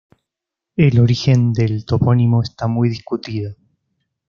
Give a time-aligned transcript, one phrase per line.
[0.77, 3.53] El origen del topónimo está muy discutido.